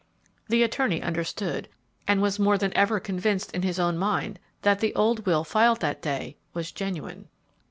The 0.49 0.63
attorney 0.63 0.99
understood, 0.99 1.69
and 2.07 2.23
was 2.23 2.39
more 2.39 2.57
than 2.57 2.75
ever 2.75 2.99
convinced 2.99 3.51
in 3.51 3.61
his 3.61 3.79
ow 3.79 3.91
mind 3.91 4.39
that 4.63 4.79
the 4.79 4.95
old 4.95 5.27
will 5.27 5.43
filed 5.43 5.79
that 5.81 6.01
day 6.01 6.37
was 6.55 6.71
genuine. 6.71 7.27